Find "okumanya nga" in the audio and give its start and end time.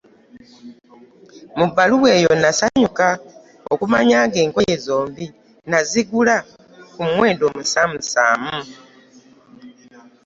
3.71-4.37